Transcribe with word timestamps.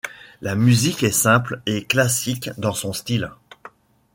La 0.41 0.55
musique 0.55 1.03
est 1.03 1.11
simple 1.11 1.61
et 1.67 1.85
classique 1.85 2.49
dans 2.57 2.73
son 2.73 2.91
style. 2.91 3.29